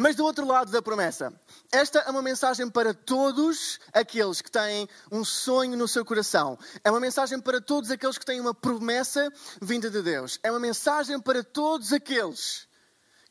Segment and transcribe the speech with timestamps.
[0.00, 1.32] Mas do outro lado da promessa,
[1.72, 6.56] esta é uma mensagem para todos aqueles que têm um sonho no seu coração.
[6.84, 9.28] É uma mensagem para todos aqueles que têm uma promessa
[9.60, 10.38] vinda de Deus.
[10.44, 12.68] É uma mensagem para todos aqueles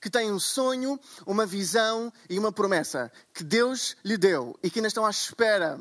[0.02, 4.80] que têm um sonho, uma visão e uma promessa que Deus lhe deu e que
[4.80, 5.80] ainda estão à espera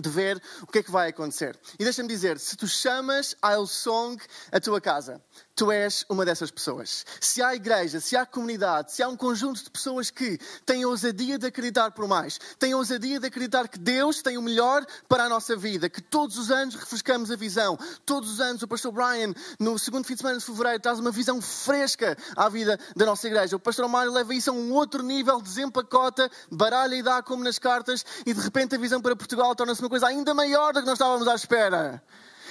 [0.00, 1.58] de ver o que é que vai acontecer.
[1.78, 5.22] E deixa-me dizer, se tu chamas a Song a tua casa,
[5.58, 7.04] tu és uma dessas pessoas.
[7.20, 10.88] Se há igreja, se há comunidade, se há um conjunto de pessoas que têm a
[10.88, 14.86] ousadia de acreditar por mais, têm a ousadia de acreditar que Deus tem o melhor
[15.08, 17.76] para a nossa vida, que todos os anos refrescamos a visão,
[18.06, 21.10] todos os anos o pastor Brian, no segundo fim de semana de fevereiro, traz uma
[21.10, 23.56] visão fresca à vida da nossa igreja.
[23.56, 27.58] O pastor Mário leva isso a um outro nível, desempacota, baralha e dá como nas
[27.58, 30.86] cartas, e de repente a visão para Portugal torna-se uma coisa ainda maior do que
[30.86, 32.00] nós estávamos à espera.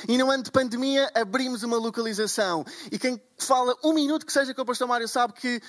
[0.08, 2.66] E no ano de pandemia abrimos uma localização.
[2.92, 5.62] E quem fala um minuto que seja com o pastor Mário sabe que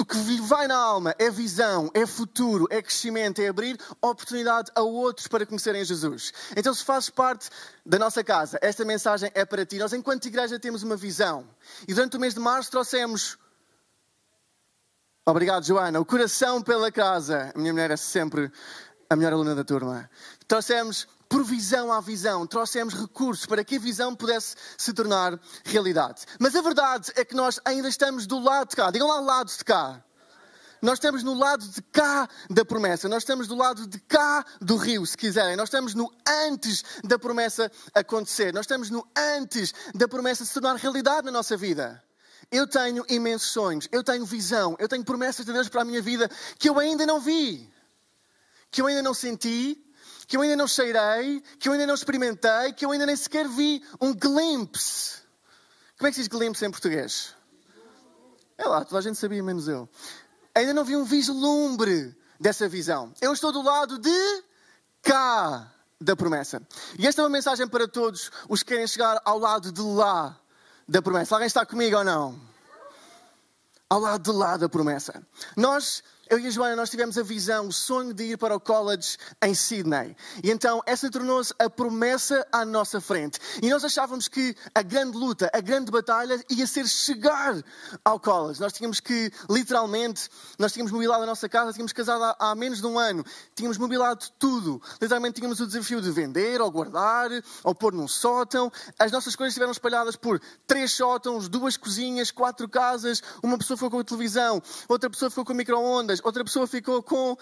[0.00, 4.80] o que vai na alma é visão, é futuro, é crescimento, é abrir oportunidade a
[4.80, 6.32] outros para conhecerem Jesus.
[6.56, 7.50] Então, se fazes parte
[7.84, 9.76] da nossa casa, esta mensagem é para ti.
[9.76, 11.46] Nós, enquanto igreja, temos uma visão.
[11.86, 13.36] E durante o mês de março trouxemos.
[15.26, 16.00] Obrigado, Joana.
[16.00, 17.52] O coração pela casa.
[17.54, 18.50] A minha mulher é sempre
[19.10, 20.08] a melhor aluna da turma.
[20.48, 26.22] Trouxemos provisão à visão, trouxemos recursos para que a visão pudesse se tornar realidade.
[26.40, 28.90] Mas a verdade é que nós ainda estamos do lado de cá.
[28.90, 30.02] Digam lá, lado de cá.
[30.82, 34.76] Nós estamos no lado de cá da promessa, nós estamos do lado de cá do
[34.76, 35.54] rio, se quiserem.
[35.54, 40.74] Nós estamos no antes da promessa acontecer, nós estamos no antes da promessa se tornar
[40.76, 42.02] realidade na nossa vida.
[42.50, 46.02] Eu tenho imensos sonhos, eu tenho visão, eu tenho promessas de Deus para a minha
[46.02, 46.28] vida
[46.58, 47.72] que eu ainda não vi,
[48.70, 49.78] que eu ainda não senti,
[50.30, 53.48] que eu ainda não cheirei, que eu ainda não experimentei, que eu ainda nem sequer
[53.48, 55.22] vi um glimpse.
[55.98, 57.34] Como é que se diz glimpse em português?
[58.56, 59.88] É lá, toda a gente sabia, menos eu.
[60.54, 63.12] Ainda não vi um vislumbre dessa visão.
[63.20, 64.44] Eu estou do lado de
[65.02, 65.68] cá
[66.00, 66.62] da promessa.
[66.96, 70.38] E esta é uma mensagem para todos os que querem chegar ao lado de lá
[70.86, 71.34] da promessa.
[71.34, 72.40] Alguém está comigo ou não?
[73.88, 75.26] Ao lado de lá da promessa.
[75.56, 78.60] Nós eu e a Joana, nós tivemos a visão, o sonho de ir para o
[78.60, 80.16] college em Sydney.
[80.44, 83.40] E então essa tornou-se a promessa à nossa frente.
[83.60, 87.60] E nós achávamos que a grande luta, a grande batalha ia ser chegar
[88.04, 88.60] ao college.
[88.60, 92.86] Nós tínhamos que, literalmente, nós tínhamos mobilado a nossa casa, tínhamos casado há, menos de
[92.86, 93.24] um ano,
[93.56, 94.80] tínhamos mobilado tudo.
[95.02, 97.28] Literalmente tínhamos o desafio de vender, ou guardar,
[97.64, 98.70] ou pôr num sótão.
[98.96, 103.20] As nossas coisas estiveram espalhadas por três sótãos, duas cozinhas, quatro casas.
[103.42, 107.36] Uma pessoa ficou com a televisão, outra pessoa ficou com micro-ondas, outra pessoa ficou com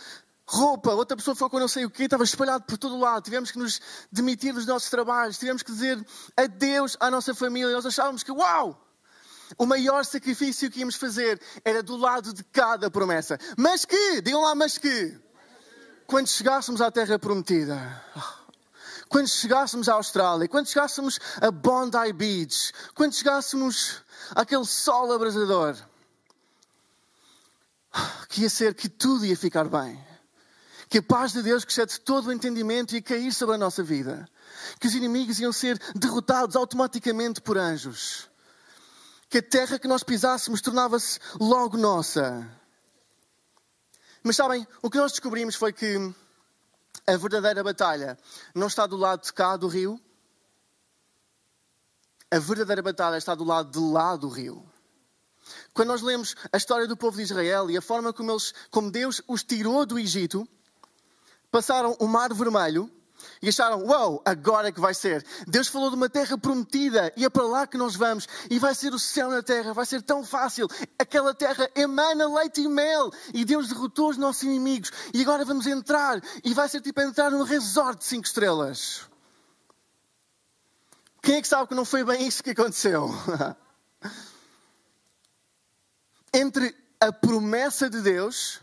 [0.46, 3.22] roupa, outra pessoa ficou com não sei o quê, estava espalhado por todo lado.
[3.22, 3.80] Tivemos que nos
[4.10, 6.04] demitir dos nossos trabalhos, tivemos que dizer
[6.36, 7.72] adeus à nossa família.
[7.72, 8.84] Nós achávamos que, uau!
[9.56, 13.38] O maior sacrifício que íamos fazer era do lado de cada promessa.
[13.56, 15.18] Mas que, digam lá, mas que,
[16.06, 18.04] quando chegássemos à Terra Prometida,
[19.08, 24.02] quando chegássemos à Austrália, quando chegássemos a Bondi Beach, quando chegássemos
[24.34, 25.76] àquele sol abrasador,
[28.28, 29.98] que ia ser que tudo ia ficar bem.
[30.88, 33.82] Que a paz de Deus, que excede todo o entendimento, ia cair sobre a nossa
[33.82, 34.28] vida.
[34.80, 38.28] Que os inimigos iam ser derrotados automaticamente por anjos.
[39.28, 42.48] Que a terra que nós pisássemos tornava-se logo nossa.
[44.22, 46.14] Mas sabem, o que nós descobrimos foi que
[47.06, 48.18] a verdadeira batalha
[48.54, 50.00] não está do lado de cá do rio.
[52.30, 54.66] A verdadeira batalha está do lado de lá do rio.
[55.78, 58.90] Quando nós lemos a história do povo de Israel e a forma como, eles, como
[58.90, 60.44] Deus os tirou do Egito,
[61.52, 62.90] passaram o Mar Vermelho
[63.40, 65.24] e acharam, uau, wow, agora é que vai ser.
[65.46, 68.26] Deus falou de uma terra prometida e é para lá que nós vamos.
[68.50, 70.66] E vai ser o céu na terra, vai ser tão fácil.
[70.98, 73.12] Aquela terra emana leite e mel.
[73.32, 74.90] E Deus derrotou os nossos inimigos.
[75.14, 76.20] E agora vamos entrar.
[76.42, 79.02] E vai ser tipo entrar num resort de cinco estrelas.
[81.22, 83.10] Quem é que sabe que não foi bem isso que aconteceu?
[86.32, 88.60] entre a promessa de Deus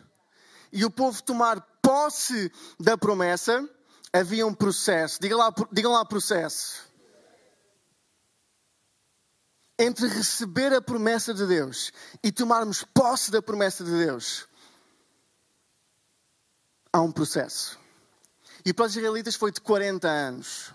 [0.72, 3.68] e o povo tomar posse da promessa,
[4.12, 5.22] havia um processo.
[5.22, 6.84] Digam lá, digam lá processo.
[9.78, 11.92] Entre receber a promessa de Deus
[12.24, 14.48] e tomarmos posse da promessa de Deus,
[16.92, 17.78] há um processo.
[18.66, 20.74] E para os israelitas foi de 40 anos.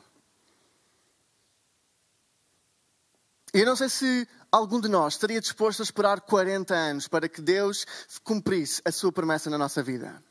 [3.53, 7.41] Eu não sei se algum de nós estaria disposto a esperar 40 anos para que
[7.41, 7.85] Deus
[8.23, 10.23] cumprisse a sua promessa na nossa vida.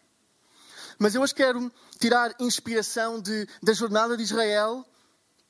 [0.98, 4.86] Mas eu hoje quero tirar inspiração de, da jornada de Israel,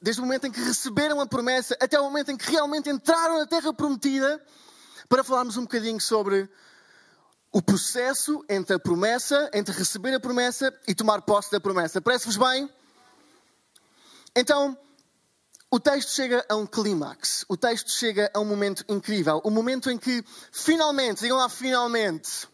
[0.01, 3.37] desde o momento em que receberam a promessa até o momento em que realmente entraram
[3.37, 4.43] na terra prometida,
[5.07, 6.49] para falarmos um bocadinho sobre
[7.51, 11.99] o processo entre a promessa, entre receber a promessa e tomar posse da promessa.
[11.99, 12.69] Parece-vos bem?
[14.35, 14.77] Então,
[15.71, 17.45] o texto chega a um clímax.
[17.47, 19.39] O texto chega a um momento incrível.
[19.43, 22.47] O momento em que, finalmente, digam lá, finalmente,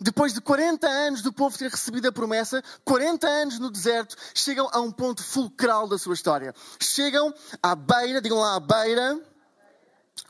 [0.00, 4.68] depois de 40 anos do povo ter recebido a promessa, 40 anos no deserto, chegam
[4.72, 6.54] a um ponto fulcral da sua história.
[6.80, 9.20] Chegam à beira, digam lá, à beira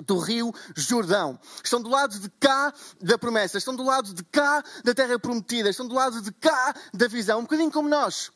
[0.00, 1.38] do rio Jordão.
[1.62, 5.70] Estão do lado de cá da promessa, estão do lado de cá da terra prometida,
[5.70, 8.30] estão do lado de cá da visão, um bocadinho como nós.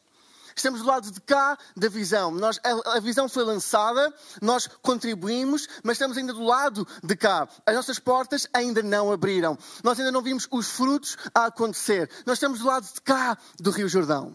[0.56, 2.30] Estamos do lado de cá da visão.
[2.30, 7.48] Nós, a, a, visão foi lançada, nós contribuímos, mas estamos ainda do lado de cá.
[7.66, 9.58] As nossas portas ainda não abriram.
[9.82, 12.10] Nós ainda não vimos os frutos a acontecer.
[12.26, 14.34] Nós estamos do lado de cá do Rio Jordão.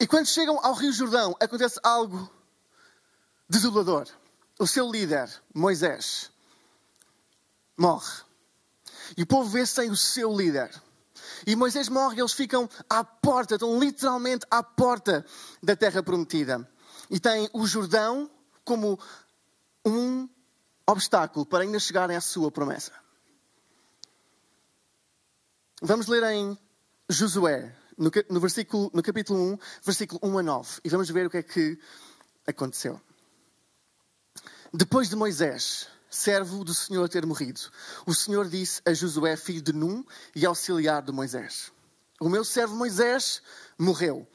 [0.00, 2.30] E quando chegam ao Rio Jordão, acontece algo
[3.48, 4.08] desolador.
[4.58, 6.30] O seu líder, Moisés,
[7.76, 8.22] morre.
[9.16, 10.70] E o povo vê sem o seu líder.
[11.46, 15.24] E Moisés morre eles ficam à porta, estão literalmente à porta
[15.62, 16.68] da terra prometida.
[17.10, 18.30] E têm o Jordão
[18.64, 18.98] como
[19.84, 20.28] um
[20.86, 22.92] obstáculo para ainda chegarem à sua promessa.
[25.82, 26.58] Vamos ler em
[27.08, 31.30] Josué, no, no, versículo, no capítulo 1, versículo 1 a 9, e vamos ver o
[31.30, 31.78] que é que
[32.46, 33.00] aconteceu.
[34.72, 37.60] Depois de Moisés, servo do Senhor, ter morrido,
[38.06, 41.72] o Senhor disse a Josué, filho de Num e auxiliar de Moisés:
[42.20, 43.42] O meu servo Moisés
[43.78, 44.26] morreu.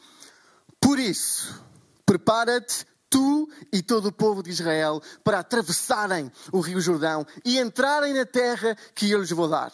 [0.80, 1.62] Por isso,
[2.06, 8.14] prepara-te tu e todo o povo de Israel para atravessarem o Rio Jordão e entrarem
[8.14, 9.72] na terra que eu lhes vou dar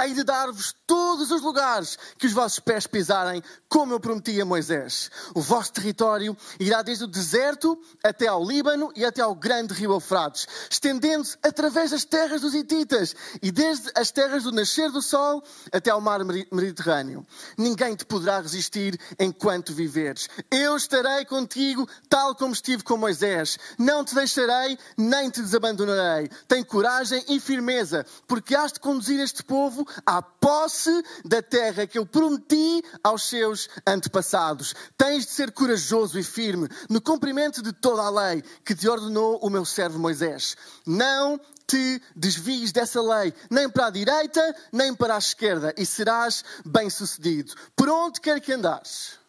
[0.00, 4.44] hei de dar-vos todos os lugares que os vossos pés pisarem, como eu prometi a
[4.44, 5.10] Moisés.
[5.34, 9.92] O vosso território irá desde o deserto até ao Líbano e até ao grande rio
[9.92, 15.42] Eufrates, estendendo-se através das terras dos Hititas e desde as terras do nascer do sol
[15.72, 17.26] até ao mar Mediterrâneo.
[17.56, 20.28] Ninguém te poderá resistir enquanto viveres.
[20.50, 23.58] Eu estarei contigo, tal como estive com Moisés.
[23.78, 26.28] Não te deixarei, nem te desabandonarei.
[26.46, 31.86] Tem coragem e firmeza, porque has de conduzir este povo povo à posse da terra
[31.86, 34.74] que eu prometi aos seus antepassados.
[34.96, 39.38] Tens de ser corajoso e firme no cumprimento de toda a lei que te ordenou
[39.42, 40.54] o meu servo Moisés.
[40.86, 46.44] Não te desvies dessa lei, nem para a direita, nem para a esquerda, e serás
[46.64, 47.54] bem-sucedido.
[47.74, 49.23] Por onde quer que andares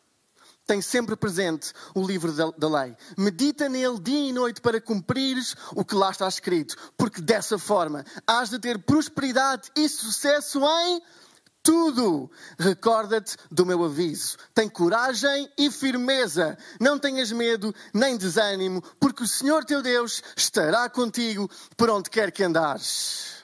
[0.65, 2.95] tem sempre presente o livro da, da, lei.
[3.17, 8.03] Medita nele dia e noite para cumprires o que lá está escrito, porque dessa forma
[8.25, 11.01] has de ter prosperidade e sucesso em
[11.61, 12.29] tudo.
[12.57, 14.37] Recorda-te do meu aviso.
[14.53, 16.57] Tem coragem e firmeza.
[16.79, 22.31] Não tenhas medo nem desânimo, porque o Senhor teu Deus estará contigo por onde quer
[22.31, 23.43] que andares.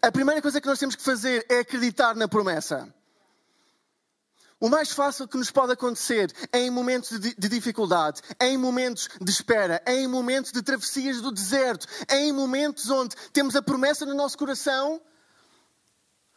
[0.00, 2.92] A primeira coisa que nós temos que fazer é acreditar na promessa.
[4.62, 8.56] O mais fácil que nos pode acontecer é em momentos de, de, dificuldade, é em
[8.56, 13.56] momentos de espera, é em momentos de travessias do deserto, é em momentos onde temos
[13.56, 15.02] a promessa no nosso coração,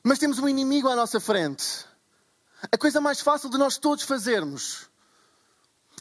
[0.04, 1.86] mas temos um inimigo à nossa frente.
[2.72, 4.90] A coisa mais fácil de nós todos fazermos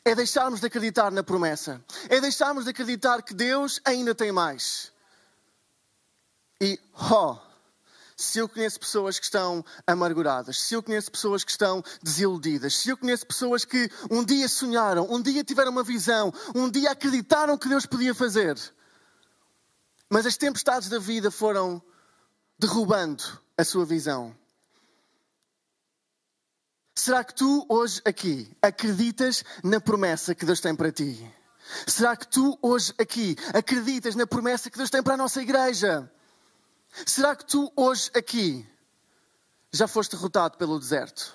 [0.02, 4.90] é deixarmos de acreditar na promessa, é deixarmos de acreditar que Deus ainda tem mais.
[6.58, 6.80] E,
[7.12, 7.36] oh,
[8.16, 12.90] se eu conheço pessoas que estão amarguradas, se eu conheço pessoas que estão desiludidas, se
[12.90, 17.58] eu conheço pessoas que um dia sonharam, um dia tiveram uma visão, um dia acreditaram
[17.58, 18.56] que Deus podia fazer,
[20.08, 21.82] mas as tempestades da vida foram
[22.58, 23.24] derrubando
[23.58, 24.34] a sua visão.
[26.96, 31.28] Será que tu hoje aqui acreditas na promessa que Deus tem para ti?
[31.86, 36.10] Será que tu hoje aqui acreditas na promessa que Deus tem para a nossa igreja?
[37.06, 38.66] Será que tu hoje aqui
[39.72, 41.34] já foste derrotado pelo deserto?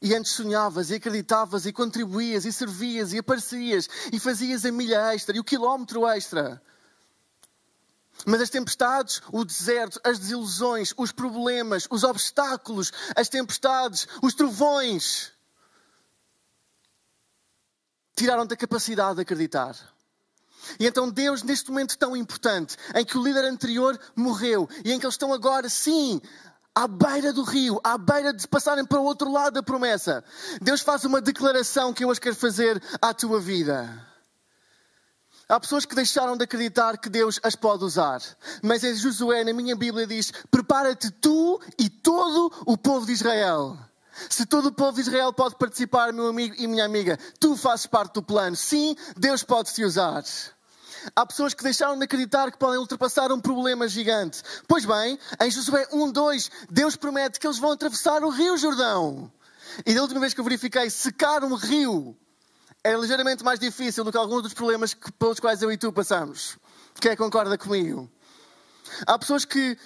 [0.00, 5.12] E antes sonhavas e acreditavas e contribuías e servias e aparecias e fazias a milha
[5.12, 6.62] extra e o quilómetro extra.
[8.24, 15.32] Mas as tempestades, o deserto, as desilusões, os problemas, os obstáculos, as tempestades, os trovões
[18.14, 19.76] tiraram-te a capacidade de acreditar.
[20.78, 24.98] E então Deus, neste momento tão importante, em que o líder anterior morreu e em
[24.98, 26.20] que eles estão agora, sim,
[26.74, 30.22] à beira do rio, à beira de passarem para o outro lado da promessa.
[30.60, 34.06] Deus faz uma declaração que eu hoje quero fazer à tua vida.
[35.48, 38.20] Há pessoas que deixaram de acreditar que Deus as pode usar.
[38.62, 43.78] Mas em Josué, na minha Bíblia, diz: Prepara-te tu e todo o povo de Israel.
[44.28, 47.86] Se todo o povo de Israel pode participar, meu amigo e minha amiga, tu fazes
[47.86, 48.56] parte do plano.
[48.56, 50.24] Sim, Deus pode te usar.
[51.14, 54.42] Há pessoas que deixaram de acreditar que podem ultrapassar um problema gigante.
[54.66, 59.30] Pois bem, em Josué 1, 2, Deus promete que eles vão atravessar o Rio Jordão.
[59.84, 62.16] E da última vez que eu verifiquei, secar um rio
[62.82, 65.92] é ligeiramente mais difícil do que alguns dos problemas que, pelos quais eu e tu
[65.92, 66.56] passamos.
[67.00, 68.10] Quem é concorda comigo?
[69.06, 69.76] Há pessoas que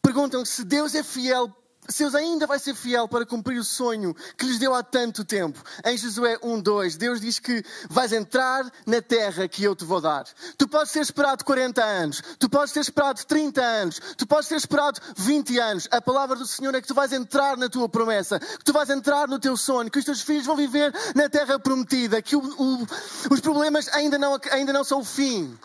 [0.00, 1.52] perguntam se Deus é fiel
[1.88, 5.24] se Deus ainda vai ser fiel para cumprir o sonho que lhes deu há tanto
[5.24, 5.62] tempo.
[5.84, 10.24] Em Josué 1:2, Deus diz que vais entrar na terra que eu te vou dar.
[10.56, 14.56] Tu podes ter esperado 40 anos, tu podes ter esperado 30 anos, tu podes ter
[14.56, 15.88] esperado 20 anos.
[15.90, 18.88] A palavra do Senhor é que tu vais entrar na tua promessa, que tu vais
[18.90, 22.40] entrar no teu sonho, que os teus filhos vão viver na terra prometida, que o,
[22.40, 22.86] o,
[23.30, 25.56] os problemas ainda não, ainda não são o fim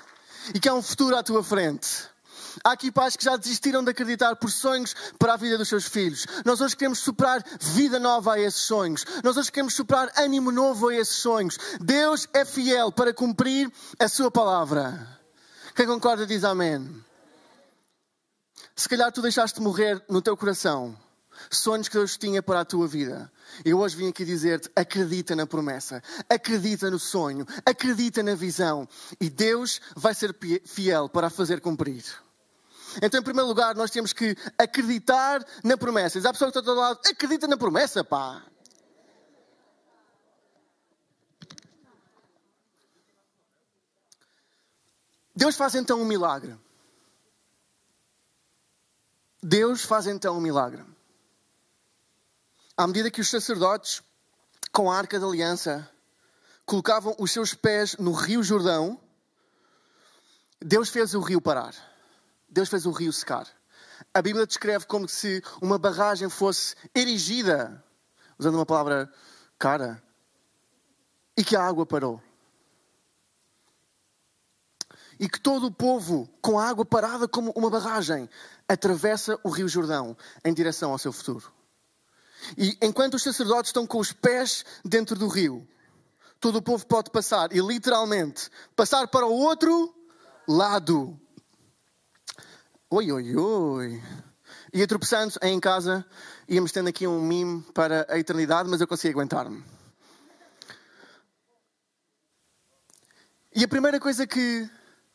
[0.53, 2.09] e que há um futuro à tua frente.
[2.63, 5.85] Há aqui pais que já desistiram de acreditar por sonhos para a vida dos seus
[5.85, 6.25] filhos.
[6.45, 9.05] Nós hoje queremos soprar vida nova a esses sonhos.
[9.23, 11.57] Nós hoje queremos soprar ânimo novo a esses sonhos.
[11.81, 15.19] Deus é fiel para cumprir a sua palavra.
[15.75, 17.03] Quem concorda diz amém.
[18.75, 20.97] Se calhar tu deixaste morrer no teu coração
[21.49, 23.31] sonhos que Deus tinha para a tua vida.
[23.63, 28.87] Eu hoje vim aqui dizer-te: acredita na promessa, acredita no sonho, acredita na visão
[29.19, 30.35] e Deus vai ser
[30.65, 32.03] fiel para a fazer cumprir.
[33.01, 36.19] Então, em primeiro lugar, nós temos que acreditar na promessa.
[36.19, 38.43] Diz a pessoa que está do lado, acredita na promessa, pá.
[45.35, 46.57] Deus faz então um milagre.
[49.41, 50.83] Deus faz então um milagre.
[52.75, 54.01] À medida que os sacerdotes,
[54.71, 55.89] com a arca da aliança,
[56.65, 58.99] colocavam os seus pés no rio Jordão,
[60.59, 61.73] Deus fez o rio parar.
[62.49, 63.47] Deus fez o rio secar.
[64.13, 67.83] A Bíblia descreve como se uma barragem fosse erigida,
[68.37, 69.11] usando uma palavra
[69.57, 70.01] cara,
[71.37, 72.21] e que a água parou.
[75.19, 78.29] E que todo o povo, com a água parada como uma barragem,
[78.67, 80.15] atravessa o rio Jordão
[80.45, 81.51] em direção ao seu futuro.
[82.57, 85.67] E enquanto os sacerdotes estão com os pés dentro do rio,
[86.39, 89.93] todo o povo pode passar e literalmente passar para o outro
[90.47, 91.19] lado.
[92.91, 94.03] Oi, oi, oi.
[94.73, 96.03] Ia tropeçando em casa,
[96.47, 99.63] íamos tendo aqui um mime para a eternidade, mas eu consegui aguentar-me.
[103.53, 104.67] E a primeira coisa que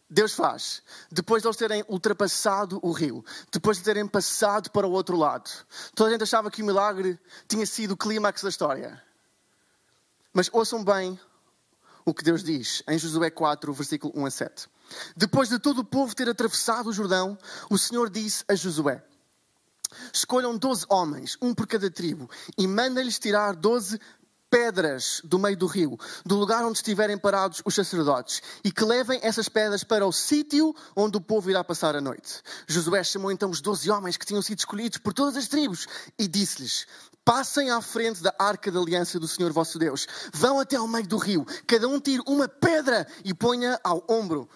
[0.09, 4.93] Deus faz, depois de eles terem ultrapassado o rio, depois de terem passado para o
[4.93, 5.50] outro lado,
[5.97, 9.02] toda a gente achava que o milagre tinha sido o clímax da história.
[10.33, 11.19] Mas ouçam bem
[12.04, 14.74] o que Deus diz em Josué 4, versículo 1 a 7.
[15.17, 17.39] Depois de todo o povo ter atravessado o Jordão,
[17.71, 19.05] o Senhor disse a Josué:
[20.13, 23.99] Escolham doze homens, um por cada tribo, e mandem-lhes tirar doze
[24.55, 29.19] pedras do meio do rio, do lugar onde estiverem parados os sacerdotes, e que levem
[29.21, 32.41] essas pedras para o sítio onde o povo irá passar a noite.
[32.69, 36.29] Josué chamou então os doze homens que tinham sido escolhidos por todas as tribos e
[36.29, 36.87] disse-lhes:
[37.25, 40.07] Passem à frente da arca da aliança do Senhor vosso Deus.
[40.33, 41.45] Vão até ao meio do rio.
[41.67, 44.49] Cada um tire uma pedra e ponha ao ombro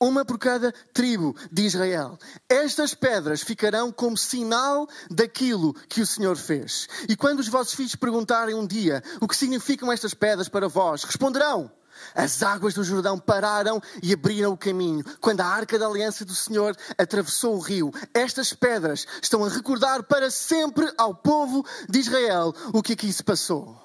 [0.00, 2.18] uma por cada tribo de Israel.
[2.48, 6.88] Estas pedras ficarão como sinal daquilo que o Senhor fez.
[7.08, 11.02] E quando os vossos filhos perguntarem um dia o que significam estas pedras para vós,
[11.04, 11.70] responderão:
[12.14, 15.04] as águas do Jordão pararam e abriram o caminho.
[15.20, 20.02] Quando a arca da aliança do Senhor atravessou o rio, estas pedras estão a recordar
[20.04, 23.76] para sempre ao povo de Israel o que aqui se passou.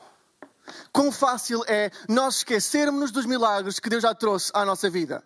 [0.92, 5.24] Quão fácil é nós esquecermos dos milagres que Deus já trouxe à nossa vida.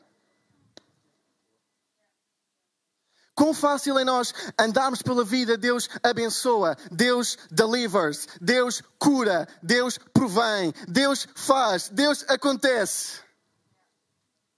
[3.38, 10.74] Quão fácil é nós andarmos pela vida, Deus abençoa, Deus delivers, Deus cura, Deus provém,
[10.88, 13.20] Deus faz, Deus acontece.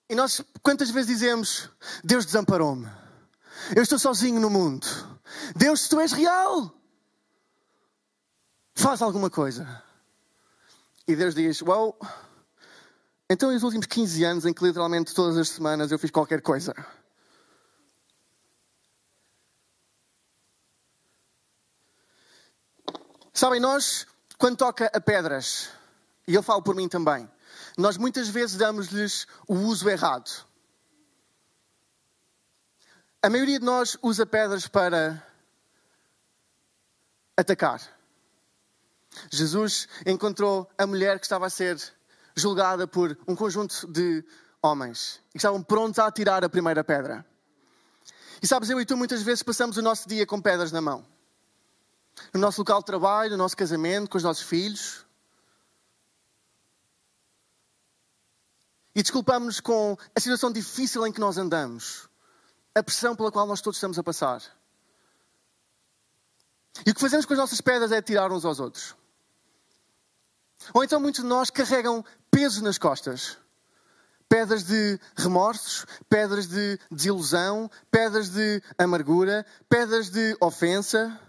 [0.09, 1.69] E nós quantas vezes dizemos:
[2.05, 2.89] Deus desamparou-me,
[3.75, 4.87] eu estou sozinho no mundo.
[5.57, 6.73] Deus, tu és real,
[8.73, 9.83] faz alguma coisa.
[11.05, 11.97] E Deus diz: Well,
[13.29, 16.73] então, os últimos 15 anos em que literalmente todas as semanas eu fiz qualquer coisa.
[23.39, 24.05] Sabem, nós,
[24.37, 25.69] quando toca a pedras,
[26.27, 27.25] e eu falo por mim também,
[27.77, 30.45] nós muitas vezes damos-lhes o uso errado.
[33.23, 35.25] A maioria de nós usa pedras para
[37.37, 37.81] atacar.
[39.31, 41.81] Jesus encontrou a mulher que estava a ser
[42.35, 44.21] julgada por um conjunto de
[44.61, 47.25] homens e que estavam prontos a atirar a primeira pedra.
[48.43, 51.07] E sabes, eu e tu muitas vezes passamos o nosso dia com pedras na mão.
[52.33, 55.05] No nosso local de trabalho, no nosso casamento, com os nossos filhos.
[58.95, 62.09] E desculpamos-nos com a situação difícil em que nós andamos,
[62.75, 64.41] a pressão pela qual nós todos estamos a passar.
[66.85, 68.95] E o que fazemos com as nossas pedras é tirar uns aos outros.
[70.73, 73.37] Ou então muitos de nós carregam pesos nas costas.
[74.27, 81.19] Pedras de remorsos, pedras de desilusão, pedras de amargura, pedras de ofensa.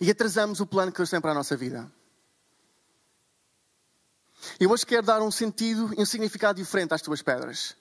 [0.00, 1.90] E atrasamos o plano que Deus tem para a nossa vida.
[4.60, 7.76] Eu hoje quero dar um sentido e um significado diferente às tuas pedras.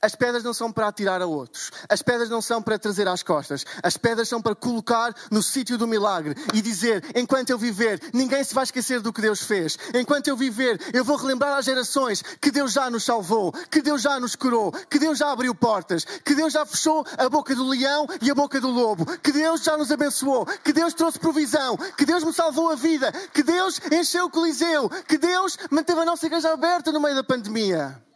[0.00, 1.70] As pedras não são para atirar a outros.
[1.88, 3.64] As pedras não são para trazer às costas.
[3.82, 8.42] As pedras são para colocar no sítio do milagre e dizer: enquanto eu viver, ninguém
[8.42, 9.78] se vai esquecer do que Deus fez.
[9.94, 14.02] Enquanto eu viver, eu vou relembrar às gerações que Deus já nos salvou, que Deus
[14.02, 17.68] já nos curou, que Deus já abriu portas, que Deus já fechou a boca do
[17.68, 21.76] leão e a boca do lobo, que Deus já nos abençoou, que Deus trouxe provisão,
[21.76, 26.04] que Deus me salvou a vida, que Deus encheu o Coliseu, que Deus manteve a
[26.04, 28.11] nossa igreja aberta no meio da pandemia.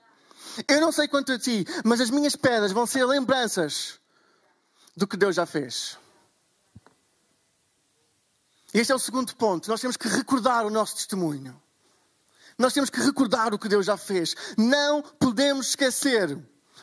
[0.68, 4.00] Eu não sei quanto a ti, mas as minhas pedras vão ser lembranças
[4.96, 5.98] do que Deus já fez.
[8.72, 9.68] Este é o segundo ponto.
[9.68, 11.60] Nós temos que recordar o nosso testemunho.
[12.58, 14.34] Nós temos que recordar o que Deus já fez.
[14.56, 16.38] Não podemos esquecer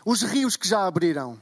[0.06, 1.42] os rios que já abriram,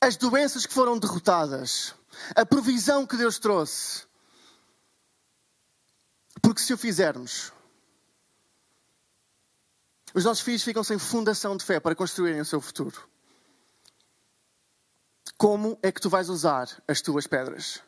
[0.00, 1.94] as doenças que foram derrotadas,
[2.34, 4.04] a provisão que Deus trouxe.
[6.40, 7.52] Porque se o fizermos,
[10.14, 13.08] os nossos filhos ficam sem fundação de fé para construírem o seu futuro.
[15.36, 17.82] Como é que tu vais usar as tuas pedras?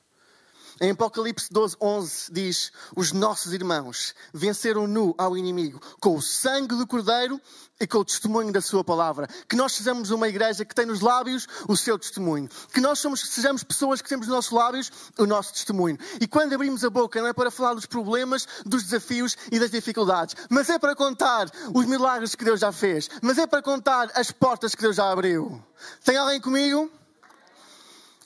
[0.81, 6.75] Em Apocalipse 12, 11 diz: Os nossos irmãos venceram nu ao inimigo com o sangue
[6.75, 7.41] do Cordeiro
[7.81, 9.29] e com o testemunho da Sua palavra.
[9.49, 12.49] Que nós sejamos uma igreja que tem nos lábios o seu testemunho.
[12.73, 15.99] Que nós somos, sejamos pessoas que temos nos nossos lábios o nosso testemunho.
[16.21, 19.71] E quando abrimos a boca, não é para falar dos problemas, dos desafios e das
[19.71, 24.11] dificuldades, mas é para contar os milagres que Deus já fez, mas é para contar
[24.15, 25.63] as portas que Deus já abriu.
[26.05, 27.02] Tem alguém comigo?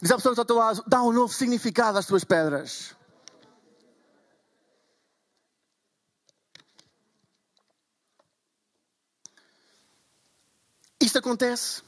[0.01, 2.95] Diz à pessoa que está ao teu lado, dá um novo significado às tuas pedras.
[11.01, 11.83] Isto acontece.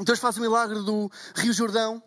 [0.00, 2.02] Deus faz o milagre do Rio Jordão.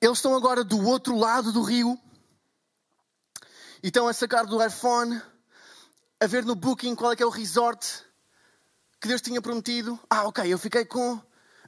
[0.00, 1.98] Eles estão agora do outro lado do rio
[3.82, 5.20] e estão a sacar do iPhone,
[6.18, 8.09] a ver no Booking qual é que é o resort
[9.00, 9.98] que Deus tinha prometido.
[10.08, 11.20] Ah, ok, eu fiquei com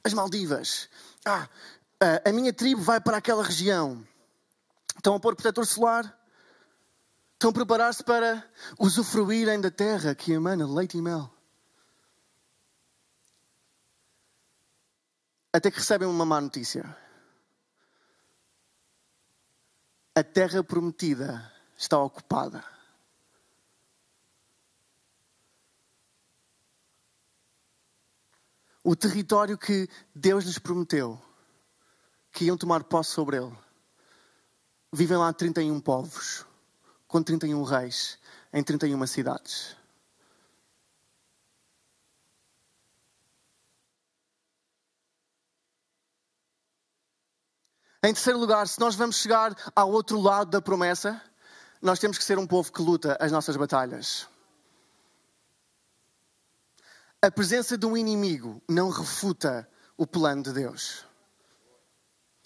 [0.03, 0.89] as Maldivas.
[1.25, 1.49] Ah,
[2.23, 4.05] a minha tribo vai para aquela região.
[4.95, 6.19] Estão a pôr protetor solar.
[7.33, 8.47] Estão a preparar-se para
[8.79, 11.29] usufruírem da terra que emana leite e mel.
[15.51, 16.97] Até que recebem uma má notícia.
[20.15, 22.72] A terra prometida está ocupada.
[28.83, 31.19] O território que Deus lhes prometeu,
[32.31, 33.55] que iam tomar posse sobre ele.
[34.91, 36.45] Vivem lá 31 povos,
[37.07, 38.19] com 31 reis,
[38.51, 39.77] em 31 cidades.
[48.05, 51.21] Em terceiro lugar, se nós vamos chegar ao outro lado da promessa,
[51.81, 54.27] nós temos que ser um povo que luta as nossas batalhas.
[57.23, 61.05] A presença de um inimigo não refuta o plano de Deus.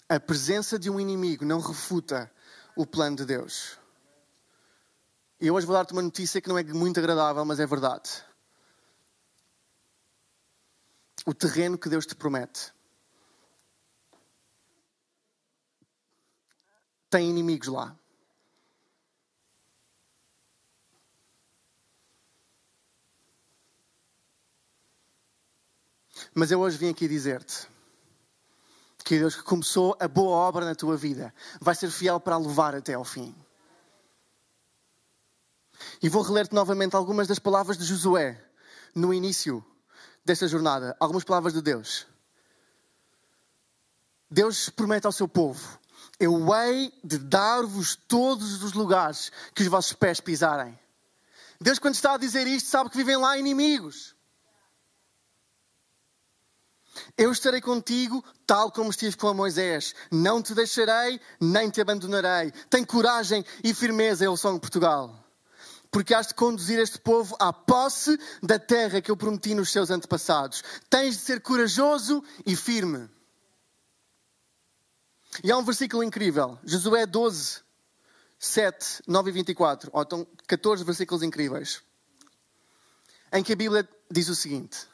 [0.08, 2.30] A presença de um inimigo não refuta
[2.76, 3.76] o plano de Deus.
[5.40, 8.24] E hoje vou dar-te uma notícia que não é muito agradável, mas é verdade.
[11.26, 12.72] O terreno que Deus te promete
[17.10, 17.98] tem inimigos lá.
[26.38, 27.66] Mas eu hoje vim aqui dizer-te
[29.04, 32.38] que Deus que começou a boa obra na tua vida vai ser fiel para a
[32.38, 33.34] levar até ao fim.
[36.00, 38.40] E vou reler-te novamente algumas das palavras de Josué
[38.94, 39.64] no início
[40.24, 42.06] desta jornada, algumas palavras de Deus.
[44.30, 45.76] Deus promete ao seu povo:
[46.20, 50.78] Eu hei de dar-vos todos os lugares que os vossos pés pisarem.
[51.60, 54.16] Deus, quando está a dizer isto, sabe que vivem lá inimigos.
[57.16, 59.94] Eu estarei contigo, tal como estive com Moisés.
[60.10, 62.52] Não te deixarei, nem te abandonarei.
[62.70, 65.24] Tem coragem e firmeza, El Song Portugal.
[65.90, 69.90] Porque has de conduzir este povo à posse da terra que eu prometi nos seus
[69.90, 70.62] antepassados.
[70.90, 73.08] Tens de ser corajoso e firme.
[75.42, 77.60] E há um versículo incrível, Josué 12,
[78.38, 81.82] 7, 9 e 24, ou então 14 versículos incríveis,
[83.32, 84.86] em que a Bíblia diz o seguinte: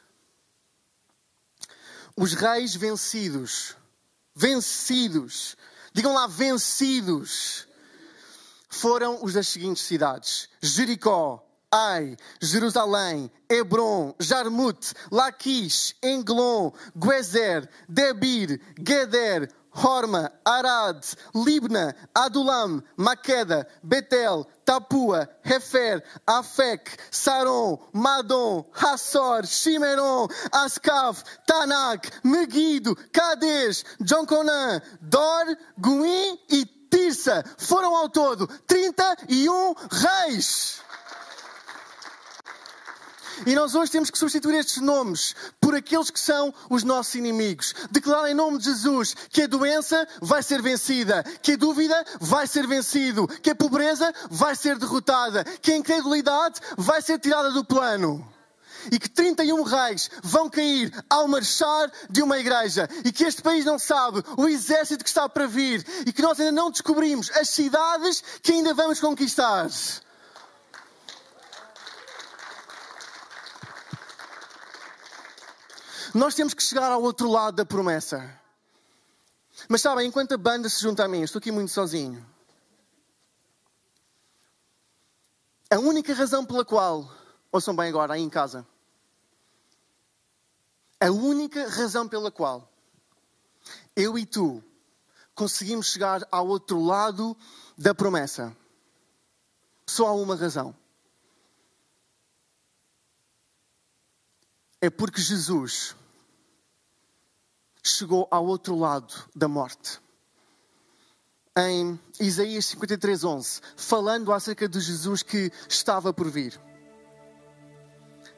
[2.17, 3.75] Os reis vencidos,
[4.33, 5.57] vencidos,
[5.93, 7.67] digam lá, vencidos,
[8.69, 19.51] foram os das seguintes cidades: Jericó, Ai, Jerusalém, Hebron, Jarmut, Laquis, Englon, Guezer, Debir, Geder,
[19.75, 32.09] Horma, Arad, Libna, Adulam, Maqueda, Betel, Tapua, Hefer, Afek, Saron, Madon, Hassor, Shimeron, Ascaf, Tanak,
[32.23, 37.43] Megido, Kadesh, Jonconan, Dor, Guim e Tirsa.
[37.57, 40.81] Foram ao todo 31 reis.
[43.45, 45.35] E nós hoje temos que substituir estes nomes
[45.75, 47.75] por aqueles que são os nossos inimigos.
[47.91, 52.47] Declarar em nome de Jesus que a doença vai ser vencida, que a dúvida vai
[52.47, 57.65] ser vencido, que a pobreza vai ser derrotada, que a incredulidade vai ser tirada do
[57.65, 58.25] plano
[58.91, 63.65] e que 31 reis vão cair ao marchar de uma igreja e que este país
[63.65, 67.49] não sabe o exército que está para vir e que nós ainda não descobrimos as
[67.49, 69.67] cidades que ainda vamos conquistar.
[76.15, 78.41] Nós temos que chegar ao outro lado da promessa.
[79.67, 82.25] Mas sabem, enquanto a banda se junta a mim, estou aqui muito sozinho.
[85.69, 87.13] A única razão pela qual,
[87.51, 88.65] ouçam bem agora, aí em casa,
[91.01, 92.71] a única razão pela qual
[93.93, 94.63] eu e tu
[95.33, 97.35] conseguimos chegar ao outro lado
[97.77, 98.55] da promessa,
[99.85, 100.73] só há uma razão.
[104.79, 105.93] É porque Jesus
[107.87, 110.01] chegou ao outro lado da morte.
[111.55, 116.59] Em Isaías 53:11, falando acerca de Jesus que estava por vir.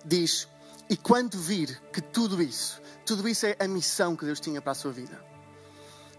[0.05, 0.47] Diz:
[0.89, 4.73] "E quando vir que tudo isso, tudo isso é a missão que Deus tinha para
[4.73, 5.17] a sua vida,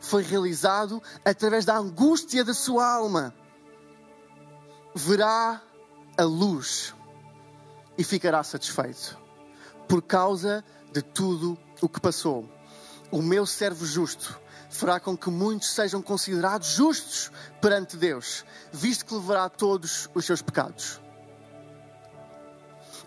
[0.01, 3.35] foi realizado através da angústia da sua alma,
[4.95, 5.63] verá
[6.17, 6.95] a luz
[7.97, 9.19] e ficará satisfeito
[9.87, 12.58] por causa de tudo o que passou."
[13.11, 14.41] O meu servo justo
[14.71, 20.43] fará com que muitos sejam considerados justos perante Deus, visto que levará todos os seus
[20.43, 21.01] pecados.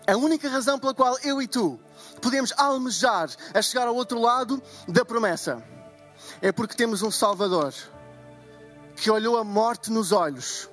[0.06, 1.78] A única razão pela qual eu e tu
[2.20, 5.62] podemos almejar a chegar ao outro lado da promessa
[6.40, 7.72] é porque temos um Salvador
[8.96, 10.68] que olhou a morte nos olhos.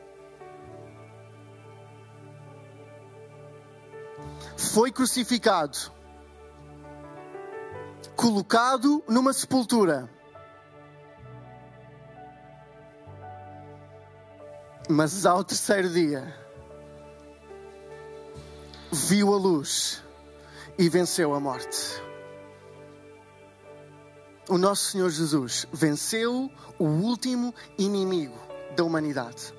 [4.58, 5.78] Foi crucificado
[8.20, 10.10] colocado numa sepultura.
[14.90, 16.36] Mas ao terceiro dia,
[18.92, 20.04] viu a luz
[20.78, 22.04] e venceu a morte.
[24.50, 28.38] O nosso Senhor Jesus venceu o último inimigo
[28.76, 29.54] da humanidade.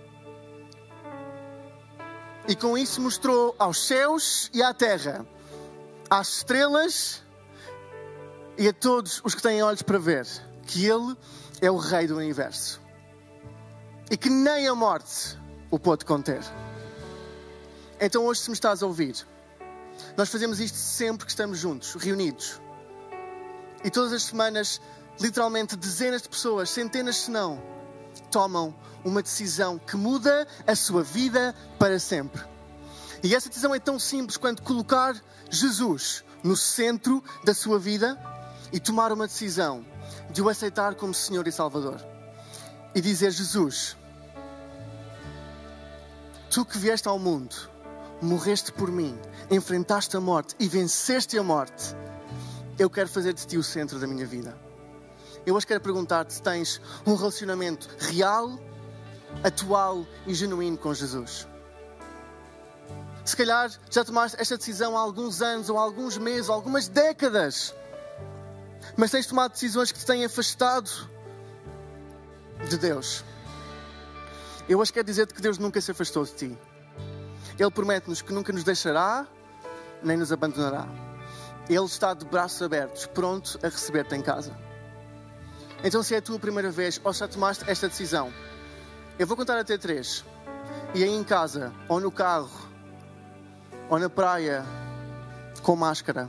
[2.47, 5.25] E com isso mostrou aos céus e à terra,
[6.11, 7.23] às estrelas
[8.61, 10.27] e a todos os que têm olhos para ver
[10.67, 11.17] que Ele
[11.63, 12.79] é o Rei do universo
[14.11, 15.39] e que nem a morte
[15.71, 16.43] o pode conter.
[17.99, 19.17] Então, hoje, se me estás a ouvir,
[20.15, 22.61] nós fazemos isto sempre que estamos juntos, reunidos.
[23.83, 24.79] E todas as semanas,
[25.19, 27.63] literalmente, dezenas de pessoas, centenas se não,
[28.31, 32.43] tomam uma decisão que muda a sua vida para sempre.
[33.23, 35.17] E essa decisão é tão simples quanto colocar
[35.49, 38.19] Jesus no centro da sua vida
[38.73, 39.85] e tomar uma decisão
[40.31, 42.01] de o aceitar como Senhor e Salvador
[42.95, 43.97] e dizer: Jesus,
[46.51, 47.55] tu que vieste ao mundo,
[48.21, 49.19] morreste por mim,
[49.51, 51.95] enfrentaste a morte e venceste a morte,
[52.79, 54.57] eu quero fazer de ti o centro da minha vida.
[55.47, 58.59] Eu hoje quero perguntar-te se tens um relacionamento real,
[59.43, 61.47] atual e genuíno com Jesus.
[63.25, 67.75] Se calhar já tomaste esta decisão há alguns anos, ou alguns meses, ou algumas décadas
[68.97, 70.91] mas tens tomado decisões que te têm afastado
[72.69, 73.25] de Deus.
[74.69, 76.59] Eu hoje quero dizer-te que Deus nunca se afastou de ti.
[77.59, 79.27] Ele promete-nos que nunca nos deixará
[80.03, 80.87] nem nos abandonará.
[81.69, 84.57] Ele está de braços abertos, pronto a receber-te em casa.
[85.83, 88.33] Então, se é a tua primeira vez ou já tomaste esta decisão,
[89.19, 90.25] eu vou contar até três.
[90.95, 92.51] E aí em casa, ou no carro,
[93.89, 94.65] ou na praia,
[95.63, 96.29] com máscara,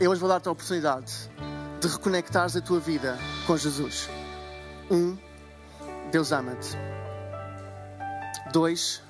[0.00, 1.30] eu hoje vou dar-te a oportunidade
[1.78, 4.08] de reconectares a tua vida com Jesus.
[4.90, 5.16] Um,
[6.10, 6.70] Deus ama-te.
[8.50, 9.02] Dois,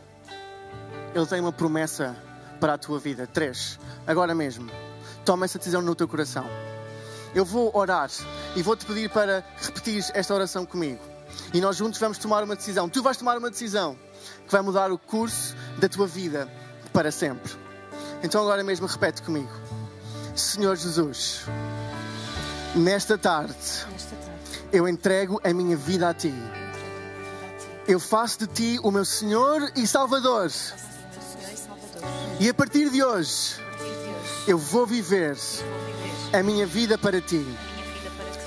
[1.14, 2.16] Ele tem uma promessa
[2.58, 3.24] para a tua vida.
[3.24, 4.68] Três, agora mesmo,
[5.24, 6.44] toma essa decisão no teu coração.
[7.36, 8.10] Eu vou orar
[8.56, 11.00] e vou-te pedir para repetir esta oração comigo.
[11.54, 12.88] E nós juntos vamos tomar uma decisão.
[12.88, 13.96] Tu vais tomar uma decisão
[14.44, 16.48] que vai mudar o curso da tua vida
[16.92, 17.52] para sempre.
[18.24, 19.79] Então agora mesmo repete comigo.
[20.40, 21.42] Senhor Jesus,
[22.74, 23.54] nesta tarde,
[24.72, 26.32] eu entrego a minha vida a Ti.
[27.86, 30.50] Eu faço de Ti o meu Senhor e Salvador.
[32.40, 33.56] E a partir de hoje,
[34.48, 35.36] eu vou viver
[36.32, 37.46] a minha vida para Ti.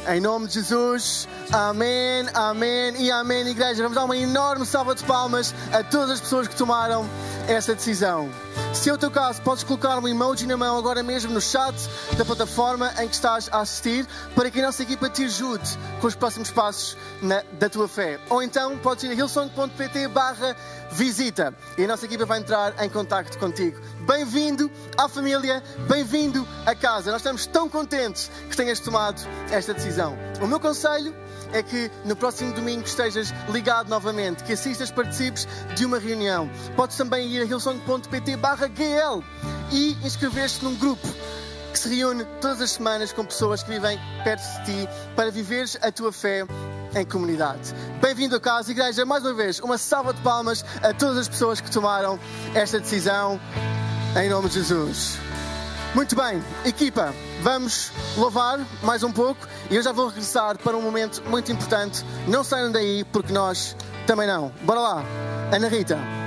[0.08, 3.84] Em nome de Jesus, amém, amém e amém, igreja.
[3.84, 7.08] Vamos dar uma enorme salva de palmas a todas as pessoas que tomaram
[7.48, 8.30] essa decisão.
[8.74, 11.76] Se é o teu caso, podes colocar um emoji na mão agora mesmo no chat
[12.18, 16.08] da plataforma em que estás a assistir para que a nossa equipa te ajude com
[16.08, 18.20] os próximos passos na, da tua fé.
[18.30, 20.56] Ou então podes ir a hillsong.pt barra
[20.92, 23.80] visita e a nossa equipa vai entrar em contato contigo.
[24.08, 27.12] Bem-vindo à família, bem-vindo a casa.
[27.12, 30.18] Nós estamos tão contentes que tenhas tomado esta decisão.
[30.42, 31.14] O meu conselho
[31.54, 36.50] é que no próximo domingo estejas ligado novamente, que assistas, participes de uma reunião.
[36.76, 38.38] Podes também ir a hillsong.pt
[38.76, 39.24] GL
[39.72, 41.08] e inscrever-te num grupo
[41.72, 45.78] que se reúne todas as semanas com pessoas que vivem perto de ti para viveres
[45.82, 46.46] a tua fé
[46.96, 47.74] em comunidade.
[48.02, 49.06] Bem-vindo a casa, igreja.
[49.06, 52.20] Mais uma vez, uma salva de palmas a todas as pessoas que tomaram
[52.54, 53.40] esta decisão
[54.16, 55.18] em nome de Jesus.
[55.96, 60.82] Muito bem, equipa, vamos louvar mais um pouco e eu já vou regressar para um
[60.84, 62.06] momento muito importante.
[62.28, 64.52] Não saiam daí porque nós também não.
[64.62, 65.04] Bora lá,
[65.52, 66.23] Ana Rita.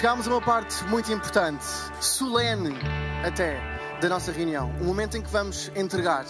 [0.00, 1.62] Chegámos a uma parte muito importante,
[2.00, 2.74] solene
[3.22, 3.60] até,
[4.00, 4.74] da nossa reunião.
[4.80, 6.24] O momento em que vamos entregar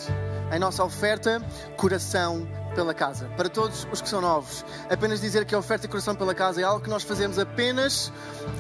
[0.51, 1.41] a nossa oferta,
[1.77, 3.29] coração pela casa.
[3.37, 6.61] Para todos os que são novos, apenas dizer que a oferta de coração pela casa
[6.61, 8.13] é algo que nós fazemos apenas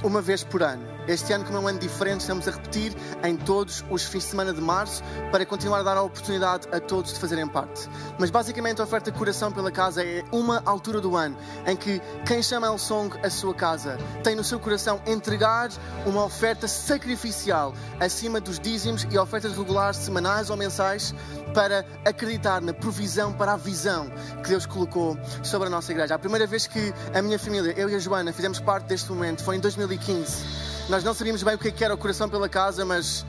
[0.04, 0.86] uma vez por ano.
[1.08, 4.30] Este ano, como é um ano diferente, estamos a repetir em todos os fins de
[4.30, 7.88] semana de março para continuar a dar a oportunidade a todos de fazerem parte.
[8.18, 11.36] Mas basicamente a oferta coração pela casa é uma altura do ano
[11.66, 15.70] em que quem chama El Song a sua casa tem no seu coração entregar
[16.06, 21.14] uma oferta sacrificial acima dos dízimos e ofertas regulares semanais ou mensais
[21.54, 24.10] para acreditar na provisão para a visão
[24.42, 26.14] que Deus colocou sobre a nossa igreja.
[26.14, 29.42] A primeira vez que a minha família, eu e a Joana, fizemos parte deste momento
[29.42, 30.69] foi em 2015.
[30.90, 33.24] Nós não sabíamos bem o que é era o coração pela casa, mas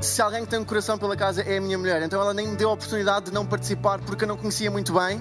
[0.00, 2.00] se alguém que tem um coração pela casa é a minha mulher.
[2.00, 4.92] Então ela nem me deu a oportunidade de não participar porque eu não conhecia muito
[4.92, 5.20] bem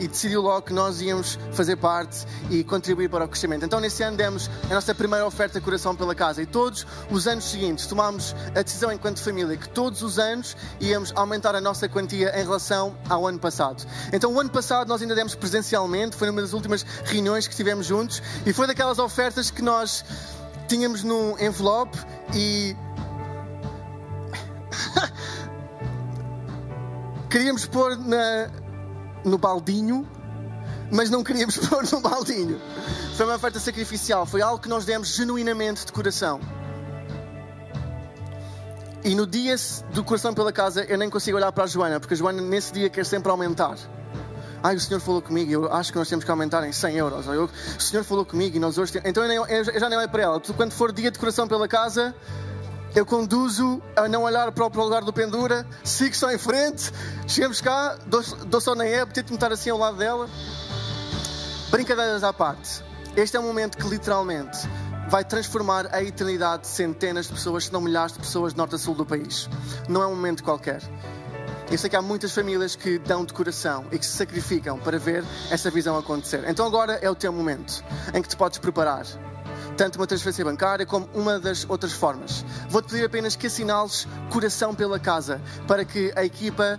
[0.00, 3.62] e decidiu logo que nós íamos fazer parte e contribuir para o crescimento.
[3.62, 7.44] Então nesse ano demos a nossa primeira oferta coração pela casa e todos os anos
[7.44, 12.32] seguintes tomámos a decisão enquanto família que todos os anos íamos aumentar a nossa quantia
[12.40, 13.84] em relação ao ano passado.
[14.14, 17.84] Então o ano passado nós ainda demos presencialmente, foi uma das últimas reuniões que estivemos
[17.84, 20.02] juntos e foi daquelas ofertas que nós
[20.68, 21.96] tínhamos num envelope
[22.34, 22.76] e
[27.30, 28.50] queríamos pôr na,
[29.24, 30.08] no baldinho,
[30.90, 32.60] mas não queríamos pôr no baldinho.
[33.16, 36.40] Foi uma oferta sacrificial, foi algo que nós demos genuinamente de coração.
[39.04, 39.56] E no dia
[39.92, 42.72] do coração pela casa, eu nem consigo olhar para a Joana, porque a Joana nesse
[42.72, 43.76] dia quer sempre aumentar.
[44.62, 47.26] Ai, o Senhor falou comigo, eu acho que nós temos que aumentar em 100 euros.
[47.26, 49.08] Eu, o Senhor falou comigo e nós hoje temos...
[49.08, 50.40] Então eu, eu já nem olho para ela.
[50.56, 52.14] Quando for dia de coração pela casa,
[52.94, 56.92] eu conduzo a não olhar para o lugar do pendura, sigo só em frente,
[57.26, 60.28] chegamos cá, dou, dou só na ébora, tento-me estar assim ao lado dela.
[61.70, 62.84] Brincadeiras à parte,
[63.16, 64.58] este é um momento que literalmente
[65.08, 68.74] vai transformar a eternidade de centenas de pessoas, se não milhares de pessoas de norte
[68.74, 69.48] a sul do país.
[69.88, 70.82] Não é um momento qualquer.
[71.72, 74.98] Eu sei que há muitas famílias que dão de coração e que se sacrificam para
[74.98, 76.44] ver essa visão acontecer.
[76.46, 77.82] Então agora é o teu momento
[78.12, 79.06] em que te podes preparar
[79.74, 82.44] tanto uma transferência bancária como uma das outras formas.
[82.68, 86.78] Vou-te pedir apenas que assinales coração pela casa para que a equipa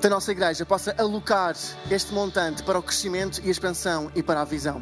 [0.00, 1.56] da nossa igreja possa alocar
[1.90, 4.80] este montante para o crescimento e a expansão e para a visão.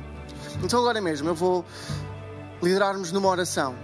[0.63, 1.65] Então, agora mesmo, eu vou
[2.63, 3.75] liderar-nos numa oração,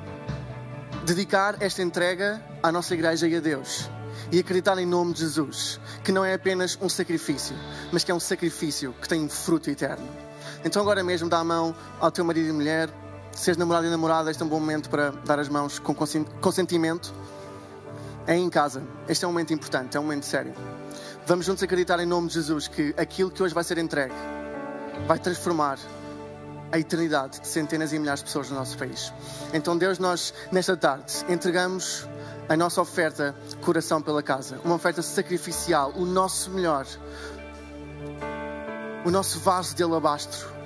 [1.06, 3.88] dedicar esta entrega à nossa igreja e a Deus
[4.30, 7.56] e acreditar em nome de Jesus, que não é apenas um sacrifício,
[7.92, 10.06] mas que é um sacrifício que tem um fruto eterno.
[10.64, 12.90] Então, agora mesmo, dá a mão ao teu marido e mulher
[13.36, 15.94] se és namorado e namorada, este é um bom momento para dar as mãos com
[15.94, 17.12] consentimento.
[18.26, 18.82] É em casa.
[19.06, 20.54] Este é um momento importante, é um momento sério.
[21.26, 24.14] Vamos juntos acreditar em nome de Jesus que aquilo que hoje vai ser entregue
[25.06, 25.78] vai transformar
[26.72, 29.12] a eternidade de centenas e milhares de pessoas no nosso país.
[29.52, 32.06] Então, Deus, nós, nesta tarde, entregamos
[32.48, 36.86] a nossa oferta coração pela casa, uma oferta sacrificial, o nosso melhor,
[39.04, 40.56] o nosso vaso de alabastro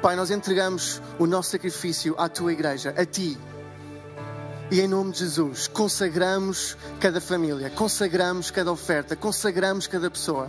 [0.00, 3.36] Pai, nós entregamos o nosso sacrifício à tua igreja, a ti.
[4.70, 10.48] E em nome de Jesus, consagramos cada família, consagramos cada oferta, consagramos cada pessoa.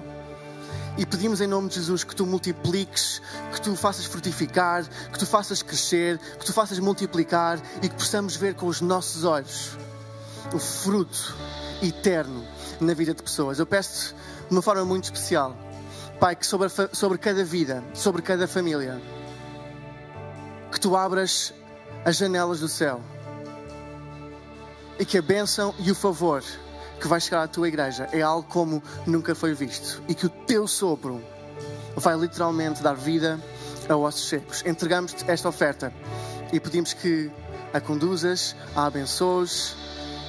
[0.99, 3.21] E pedimos em nome de Jesus que tu multipliques,
[3.53, 8.35] que tu faças frutificar, que tu faças crescer, que tu faças multiplicar e que possamos
[8.35, 9.77] ver com os nossos olhos
[10.53, 11.37] o fruto
[11.81, 12.45] eterno
[12.81, 13.59] na vida de pessoas.
[13.59, 14.13] Eu peço
[14.49, 15.55] de uma forma muito especial,
[16.19, 19.01] Pai, que sobre, sobre cada vida, sobre cada família,
[20.69, 21.53] que tu abras
[22.03, 22.99] as janelas do céu
[24.99, 26.43] e que a bênção e o favor
[26.99, 30.29] que vai chegar à tua igreja é algo como nunca foi visto e que o
[30.29, 31.23] teu sopro
[31.95, 33.39] vai literalmente dar vida
[33.87, 34.63] a ossos secos.
[34.65, 35.93] Entregamos-te esta oferta
[36.51, 37.31] e pedimos que
[37.73, 39.75] a conduzas, a abençoes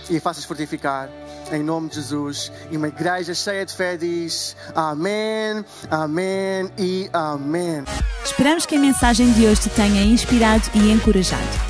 [0.09, 1.09] e a faças fortificar
[1.53, 2.53] em nome de Jesus.
[2.71, 7.85] E uma igreja cheia de fé diz Amém, Amém e Amém.
[8.25, 11.70] Esperamos que a mensagem de hoje te tenha inspirado e encorajado.